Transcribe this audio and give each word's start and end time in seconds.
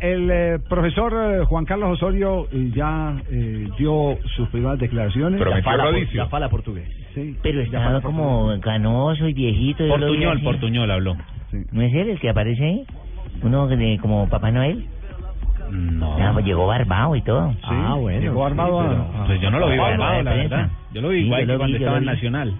El 0.00 0.28
eh, 0.28 0.58
profesor 0.68 1.12
eh, 1.14 1.44
Juan 1.44 1.64
Carlos 1.64 1.90
Osorio 1.92 2.48
eh, 2.50 2.72
ya 2.74 3.14
eh, 3.30 3.68
dio 3.78 4.18
sus 4.34 4.48
primeras 4.48 4.76
declaraciones. 4.80 5.40
Prometió 5.40 5.70
La 5.70 5.76
fala, 5.78 5.90
rodicio. 5.92 6.20
la 6.24 6.28
fala 6.28 6.48
portugués. 6.48 6.88
Sí. 7.14 7.36
Pero 7.44 7.60
Ya 7.60 7.64
estaba 7.66 7.84
fala 7.84 8.00
como 8.00 8.58
canoso 8.60 9.28
y 9.28 9.34
viejito. 9.34 9.86
Portuñol. 9.86 10.42
Portuñol 10.42 10.90
habló. 10.90 11.16
Sí. 11.52 11.58
¿No 11.70 11.82
es 11.82 11.94
él 11.94 12.10
el 12.10 12.18
que 12.18 12.28
aparece 12.28 12.64
ahí? 12.64 12.86
Uno 13.44 13.68
de, 13.68 13.98
como 14.02 14.28
Papá 14.28 14.50
Noel. 14.50 14.84
No. 15.70 16.16
Ah, 16.18 16.30
pues 16.32 16.44
llegó 16.44 16.66
barbado 16.66 17.14
y 17.14 17.22
todo. 17.22 17.54
Ah, 17.62 17.94
bueno. 18.00 18.20
Llegó 18.20 18.46
armado 18.46 18.80
a- 18.80 19.22
a- 19.22 19.26
Pues 19.26 19.40
yo 19.40 19.48
no 19.48 19.60
lo 19.60 19.68
vi 19.70 19.78
barbado, 19.78 20.22
la 20.24 20.34
verdad. 20.34 20.70
Yo 20.92 21.02
lo 21.02 21.10
vi 21.10 21.20
Sí, 21.20 21.26
igual 21.26 21.40
yo 21.42 21.46
que 21.46 21.52
lo 21.52 21.58
cuando 21.60 21.76
yo 21.78 21.84
estaba 21.84 21.98
en 21.98 22.02
vi. 22.02 22.06
Nacional. 22.10 22.54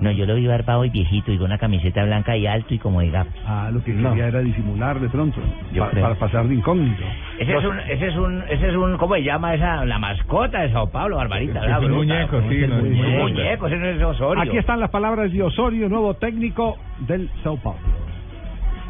No, 0.00 0.10
yo 0.10 0.26
lo 0.26 0.34
vi 0.36 0.46
barbado 0.46 0.84
y 0.84 0.90
viejito 0.90 1.32
y 1.32 1.36
con 1.36 1.46
una 1.46 1.58
camiseta 1.58 2.04
blanca 2.04 2.36
y 2.36 2.46
alto 2.46 2.74
y 2.74 2.78
como 2.78 3.00
de 3.00 3.10
gafas. 3.10 3.32
Ah, 3.46 3.70
lo 3.72 3.82
que 3.82 3.94
quería 3.94 4.28
era 4.28 4.40
disimular 4.40 5.00
de 5.00 5.08
pronto. 5.08 5.40
Yo 5.72 5.84
pa- 5.84 5.90
creo. 5.90 6.02
para 6.02 6.14
pasar 6.16 6.46
de 6.48 6.54
incógnito. 6.54 7.02
Ese 7.38 7.56
es 7.56 7.64
un, 7.64 7.78
ese 7.80 8.06
es 8.08 8.16
un, 8.16 8.42
ese 8.48 8.68
es 8.68 8.74
un, 8.76 8.96
¿cómo 8.96 9.14
se 9.14 9.22
llama 9.22 9.54
esa, 9.54 9.84
la 9.84 9.98
mascota 9.98 10.60
de 10.60 10.70
Sao 10.72 10.90
Paulo, 10.90 11.16
Barbarita? 11.16 11.58
Es 11.60 11.66
¿verdad? 11.66 11.84
un 11.84 11.92
muñeco, 11.92 12.40
sí, 12.48 12.62
es 12.64 12.68
no, 12.68 12.76
un 12.76 13.18
muñeco, 13.18 13.66
ese 13.66 13.76
no 13.76 13.86
es 13.86 14.02
Osorio. 14.02 14.42
Aquí 14.42 14.56
están 14.58 14.80
las 14.80 14.90
palabras 14.90 15.32
de 15.32 15.42
Osorio, 15.42 15.88
nuevo 15.88 16.14
técnico 16.14 16.76
del 17.00 17.28
Sao 17.42 17.56
Paulo. 17.56 17.78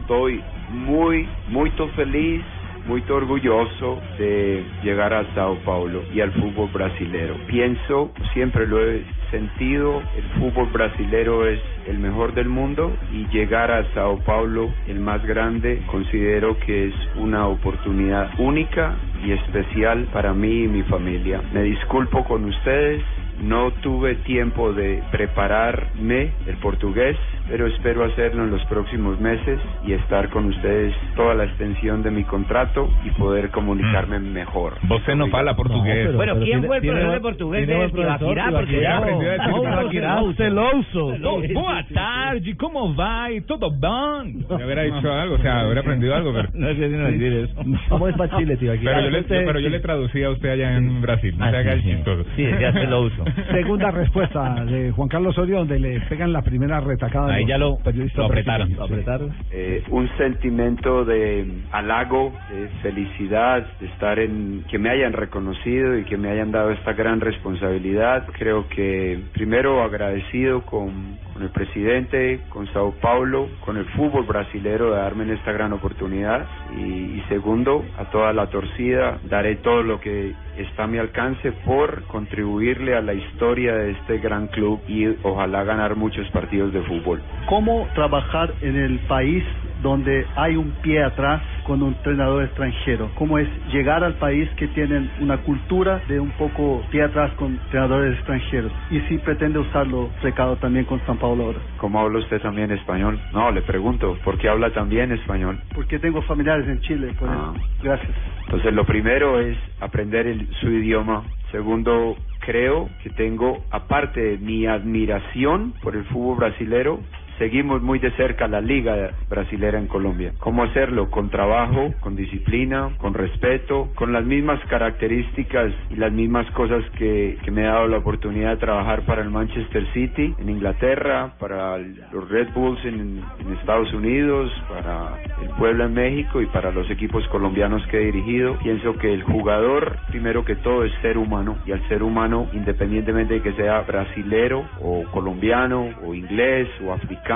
Estoy 0.03 0.41
muy, 0.71 1.29
muy 1.49 1.71
feliz, 1.95 2.43
muy 2.87 3.03
orgulloso 3.11 4.01
de 4.19 4.65
llegar 4.83 5.13
a 5.13 5.25
Sao 5.35 5.57
Paulo 5.65 6.03
y 6.15 6.21
al 6.21 6.33
fútbol 6.33 6.71
brasilero. 6.73 7.35
Pienso, 7.47 8.13
siempre 8.33 8.67
lo 8.67 8.83
he 8.83 9.03
sentido, 9.31 10.03
el 10.17 10.25
fútbol 10.39 10.69
brasilero 10.73 11.47
es 11.47 11.61
el 11.87 11.99
mejor 11.99 12.35
del 12.35 12.49
mundo 12.49 12.97
y 13.13 13.27
llegar 13.29 13.71
a 13.71 13.85
Sao 13.95 14.19
Paulo, 14.25 14.71
el 14.87 15.01
más 15.01 15.25
grande, 15.25 15.83
considero 15.87 16.59
que 16.61 16.89
es 16.89 16.95
una 17.17 17.47
oportunidad 17.47 18.31
única 18.39 18.97
y 19.25 19.33
especial 19.33 20.09
para 20.13 20.33
mí 20.33 20.65
y 20.65 20.69
mi 20.69 20.83
familia. 20.83 21.43
Me 21.53 21.63
disculpo 21.63 22.25
con 22.25 22.45
ustedes, 22.45 23.03
no 23.43 23.71
tuve 23.83 24.17
tiempo 24.17 24.73
de 24.73 25.03
prepararme 25.11 26.33
el 26.47 26.57
portugués, 26.59 27.17
pero 27.49 27.67
espero 27.67 28.05
hacerlo 28.05 28.45
en 28.45 28.51
los 28.51 28.65
próximos 28.67 29.19
meses 29.21 29.59
y 29.87 29.93
estar 29.93 30.29
con 30.31 30.47
ustedes 30.47 30.95
toda 31.17 31.35
la 31.35 31.45
extensión 31.45 32.03
de 32.03 32.11
mi 32.11 32.25
contrato 32.25 32.89
y 33.05 33.11
poder 33.13 33.51
comunicarme 33.51 34.19
mejor. 34.19 34.75
Você 34.83 35.15
no 35.15 35.29
fala 35.29 35.55
portugués. 35.57 36.15
Bueno, 36.15 36.37
¿quién 36.41 36.65
fue 36.65 36.77
el 36.79 36.83
profesor 36.83 37.13
de 37.13 37.21
portugués 37.21 37.67
de 37.67 37.75
Tibaquirá? 37.89 38.51
Porque 38.51 38.81
Ya 38.81 38.99
aprendió 38.99 39.29
a 39.29 39.33
decir 39.33 39.49
no, 39.51 39.61
Tibaquirá. 39.61 40.15
no, 40.21 40.33
Celoso. 40.35 41.15
Boa 41.55 41.85
tarde, 41.93 42.57
¿cómo 42.57 42.95
va? 42.95 43.29
¿Todo 43.47 43.71
bien? 43.71 44.45
Hubiera 44.49 44.83
dicho 44.83 45.13
algo, 45.13 45.35
o 45.37 45.39
sea, 45.39 45.65
hubiera 45.65 45.81
aprendido 45.81 46.15
algo, 46.15 46.33
pero... 46.33 46.49
No 46.55 46.69
sé 46.69 46.89
si 46.91 46.97
no 46.97 47.05
decir 47.07 47.33
eso. 47.33 47.55
¿Cómo 47.89 48.09
es 48.09 48.17
para 48.17 48.37
Chile, 48.39 48.57
tío? 48.57 48.73
Pero 48.83 49.01
yo, 49.03 49.11
le, 49.11 49.23
pero 49.23 49.61
yo 49.61 49.69
le 49.69 49.81
traducía 49.81 50.27
a 50.27 50.31
usted 50.31 50.51
allá 50.51 50.77
en 50.77 51.01
Brasil, 51.01 51.35
no 51.39 51.45
Ah, 51.45 51.51
se 51.51 51.57
haga 51.57 51.73
sí, 51.73 51.91
el 51.91 51.97
chistoso. 51.97 52.25
Sí, 52.37 52.47
ya 52.61 52.73
se 52.73 52.87
lo 52.87 53.03
uso. 53.03 53.25
Segunda 53.53 53.91
respuesta 53.91 54.65
de 54.65 54.91
Juan 54.93 55.09
Carlos 55.09 55.37
Osorio, 55.37 55.59
donde 55.59 55.79
le 55.79 56.01
pegan 56.03 56.33
la 56.33 56.43
primera 56.43 56.81
retacada. 56.81 57.38
Ahí 57.39 57.47
ya 57.47 57.59
lo- 57.59 57.79
apretaron. 58.25 59.35
Eh, 59.51 59.83
un 59.91 60.09
sentimiento 60.19 61.05
de 61.05 61.63
halago, 61.73 62.33
de 62.51 62.69
felicidad, 62.83 63.67
de 63.81 63.87
estar 63.87 64.19
en, 64.19 64.65
que 64.71 64.79
me 64.79 64.91
hayan 64.91 65.13
reconocido 65.13 65.97
y 65.97 66.05
que 66.05 66.17
me 66.17 66.31
hayan 66.31 66.51
dado 66.53 66.71
esta 66.71 66.93
gran 66.93 67.21
responsabilidad. 67.21 68.27
Creo 68.39 68.69
que 68.69 69.19
primero 69.33 69.83
agradecido 69.83 70.65
con, 70.67 71.19
con 71.39 71.47
el 71.47 71.53
presidente, 71.53 72.41
con 72.49 72.67
Sao 72.73 72.93
Paulo, 73.01 73.49
con 73.65 73.77
el 73.77 73.85
fútbol 73.91 74.25
brasilero 74.25 74.91
de 74.91 74.97
darme 74.97 75.33
esta 75.33 75.53
gran 75.53 75.73
oportunidad 75.73 76.45
y, 76.77 76.81
y 76.81 77.25
segundo 77.29 77.85
a 77.97 78.07
toda 78.07 78.33
la 78.33 78.49
torcida 78.49 79.21
daré 79.23 79.55
todo 79.57 79.85
lo 79.85 80.01
que 80.01 80.35
está 80.57 80.85
a 80.85 80.87
mi 80.89 80.99
alcance 80.99 81.53
por 81.65 82.03
contribuirle 82.09 82.97
a 82.97 83.03
la 83.03 83.15
historia 83.15 83.73
de 83.75 83.93
este 83.93 84.19
gran 84.19 84.49
club 84.49 84.81
y 84.89 85.07
ojalá 85.23 85.63
ganar 85.63 85.95
muchos 85.95 86.29
partidos 86.33 86.73
de 86.73 86.83
fútbol. 86.83 87.23
cómo 87.49 87.87
trabajar 87.95 88.53
en 88.61 88.75
el 88.75 88.99
país 89.07 89.45
donde 89.81 90.27
hay 90.35 90.57
un 90.57 90.73
pie 90.83 91.05
atrás 91.05 91.41
con 91.69 91.83
un 91.83 91.93
entrenador 91.93 92.45
extranjero, 92.45 93.13
cómo 93.15 93.39
es 93.39 93.47
llegar 93.67 94.03
al 94.03 94.15
país 94.17 94.49
que 94.57 94.69
tienen 94.69 95.11
una 95.19 95.37
cultura 95.43 96.03
de 96.09 96.19
un 96.19 96.31
poco 96.31 96.89
pie 96.91 97.03
atrás 97.03 97.31
con 97.35 97.53
entrenadores 97.53 98.15
extranjeros 98.15 98.73
y 98.89 99.01
si 99.01 99.19
pretende 99.19 99.59
usarlo 99.59 100.11
recado 100.23 100.57
también 100.57 100.87
con 100.87 100.99
San 101.05 101.19
Paulo 101.19 101.45
ahora, 101.45 101.61
¿Cómo 101.77 102.01
habla 102.01 102.21
usted 102.21 102.41
también 102.41 102.71
español? 102.71 103.21
No, 103.35 103.51
le 103.53 103.61
pregunto, 103.61 104.19
¿por 104.25 104.39
qué 104.39 104.49
habla 104.49 104.73
también 104.73 105.13
español? 105.13 105.59
porque 105.75 105.99
tengo 105.99 106.23
familiares 106.23 106.67
en 106.67 106.81
Chile, 106.81 107.13
por 107.19 107.29
eso. 107.29 107.39
Ah. 107.39 107.55
gracias. 107.83 108.13
Entonces, 108.47 108.73
lo 108.73 108.87
primero 108.87 109.39
es 109.39 109.57
aprender 109.81 110.27
el- 110.27 110.49
su 110.61 110.71
idioma. 110.71 111.25
Segundo, 111.53 112.17
creo 112.41 112.89
que 113.03 113.11
tengo, 113.11 113.67
aparte 113.71 114.21
de 114.21 114.39
mi 114.39 114.67
admiración 114.67 115.75
por 115.83 115.95
el 115.97 116.05
fútbol 116.07 116.39
brasilero, 116.39 117.01
seguimos 117.39 117.83
muy 117.83 117.99
de 117.99 118.11
cerca 118.13 118.49
la 118.49 118.61
liga 118.61 119.13
brasilera 119.29 119.79
en 119.79 119.87
Colombia. 119.87 120.33
¿Cómo 120.39 120.65
hacerlo? 120.65 121.11
Con 121.11 121.31
trabajo, 121.31 121.95
con 122.01 122.17
disciplina, 122.17 122.91
con 122.99 123.15
respeto, 123.15 123.91
con 123.95 124.13
las 124.13 124.25
mismas 124.25 124.61
características 124.69 125.73
y 125.91 125.97
las 125.97 126.13
mismas 126.13 126.51
cosas 126.53 126.85
que, 126.99 127.39
que 127.45 127.51
me 127.51 127.67
ha 127.67 127.73
dado 127.73 127.89
la 127.89 127.99
oportunidad 127.99 128.51
de 128.51 128.57
trabajar 128.57 129.03
para 129.03 129.23
el 129.23 129.31
Manchester 129.31 129.87
City 129.93 130.35
en 130.39 130.51
Inglaterra, 130.51 131.35
para 131.39 131.79
los 131.79 132.29
Red 132.29 132.49
Bulls 132.55 132.85
en, 132.85 133.23
en 133.41 133.53
Estados 133.59 133.93
Unidos, 133.93 134.51
para 134.69 135.17
el 135.43 135.49
Puebla 135.59 135.85
en 135.85 135.95
México 135.95 136.43
y 136.43 136.47
para 136.47 136.71
los 136.71 136.91
equipos 136.91 137.27
colombianos 137.29 137.87
que 137.87 137.99
he 137.99 138.13
dirigido. 138.13 138.59
Pienso 138.59 138.95
que 138.95 139.13
el 139.13 139.23
jugador, 139.23 139.97
primero 140.09 140.45
que 140.45 140.57
todo, 140.57 140.85
es 140.85 140.93
ser 141.01 141.19
humano 141.19 141.57
y 141.67 141.73
al 141.73 141.87
ser 141.89 142.03
humano, 142.03 142.49
independientemente 142.53 143.35
de 143.35 143.43
que 143.43 143.53
sea 143.53 143.81
brasilero 143.83 144.65
o 144.81 145.05
colombiano 145.13 145.91
o 146.05 146.15
inglés 146.15 146.69
o 146.85 146.93
africano, 146.93 147.28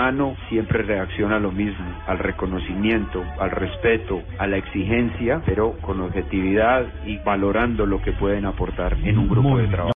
siempre 0.48 0.82
reacciona 0.82 1.36
a 1.36 1.38
lo 1.38 1.52
mismo, 1.52 1.84
al 2.06 2.18
reconocimiento, 2.18 3.22
al 3.38 3.50
respeto, 3.50 4.22
a 4.38 4.46
la 4.46 4.56
exigencia, 4.56 5.42
pero 5.44 5.72
con 5.82 6.00
objetividad 6.00 6.86
y 7.04 7.18
valorando 7.18 7.84
lo 7.84 8.00
que 8.00 8.12
pueden 8.12 8.46
aportar 8.46 8.96
en 9.04 9.18
un 9.18 9.28
grupo 9.28 9.58
de 9.58 9.66
trabajo. 9.68 9.90